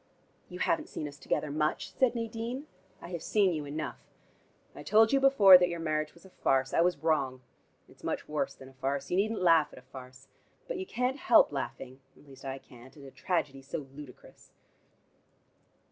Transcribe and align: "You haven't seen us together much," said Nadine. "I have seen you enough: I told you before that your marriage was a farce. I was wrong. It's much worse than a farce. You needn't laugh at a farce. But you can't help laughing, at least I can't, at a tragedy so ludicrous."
"You 0.49 0.57
haven't 0.57 0.89
seen 0.89 1.07
us 1.07 1.19
together 1.19 1.51
much," 1.51 1.91
said 1.93 2.15
Nadine. 2.15 2.65
"I 3.03 3.09
have 3.09 3.21
seen 3.21 3.53
you 3.53 3.65
enough: 3.65 3.99
I 4.73 4.81
told 4.81 5.13
you 5.13 5.19
before 5.19 5.59
that 5.59 5.69
your 5.69 5.79
marriage 5.79 6.15
was 6.15 6.25
a 6.25 6.31
farce. 6.31 6.73
I 6.73 6.81
was 6.81 6.97
wrong. 6.97 7.41
It's 7.87 8.03
much 8.03 8.27
worse 8.27 8.55
than 8.55 8.67
a 8.69 8.73
farce. 8.73 9.11
You 9.11 9.17
needn't 9.17 9.43
laugh 9.43 9.71
at 9.71 9.77
a 9.77 9.83
farce. 9.83 10.27
But 10.67 10.77
you 10.79 10.87
can't 10.87 11.17
help 11.19 11.51
laughing, 11.51 11.99
at 12.17 12.25
least 12.25 12.43
I 12.43 12.57
can't, 12.57 12.97
at 12.97 13.03
a 13.03 13.11
tragedy 13.11 13.61
so 13.61 13.85
ludicrous." 13.95 14.49